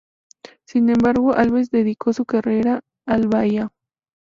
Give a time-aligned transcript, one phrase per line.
[0.65, 3.69] Sin embargo, Alves dedicó su carrera al baião.